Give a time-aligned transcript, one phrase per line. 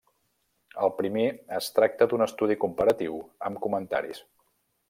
[0.85, 1.25] El primer
[1.59, 4.27] es tracta d'un estudi comparatiu amb comentaris.